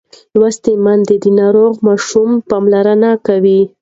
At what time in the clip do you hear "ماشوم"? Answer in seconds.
1.85-2.31